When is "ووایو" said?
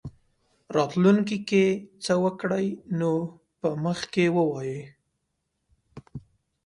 4.35-4.81